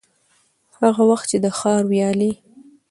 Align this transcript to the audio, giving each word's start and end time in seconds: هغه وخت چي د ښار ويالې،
هغه 0.81 1.03
وخت 1.09 1.25
چي 1.31 1.37
د 1.43 1.47
ښار 1.57 1.83
ويالې، 1.89 2.31